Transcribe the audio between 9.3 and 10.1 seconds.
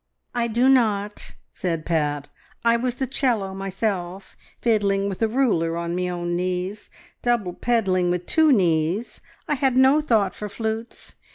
I had no